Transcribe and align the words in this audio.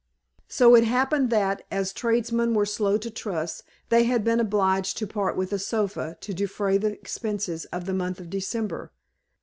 So 0.47 0.73
it 0.73 0.83
happened 0.83 1.29
that, 1.29 1.61
as 1.69 1.93
tradesmen 1.93 2.55
were 2.55 2.65
slow 2.65 2.97
to 2.97 3.11
trust, 3.11 3.63
they 3.89 4.05
had 4.05 4.23
been 4.23 4.39
obliged 4.39 4.97
to 4.97 5.05
part 5.05 5.37
with 5.37 5.53
a 5.53 5.59
sofa 5.59 6.17
to 6.21 6.33
defray 6.33 6.79
the 6.79 6.91
expenses 6.91 7.65
of 7.65 7.85
the 7.85 7.93
month 7.93 8.19
of 8.19 8.27
December. 8.27 8.91